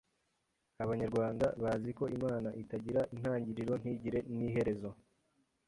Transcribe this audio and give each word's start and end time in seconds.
Abanyarwanda 0.83 1.45
bazi 1.63 1.89
ko 1.97 2.03
Imana 2.17 2.49
itagira 2.61 3.01
intangiriro 3.15 3.73
ntigire 3.81 4.19
n’iherezo 4.37 4.89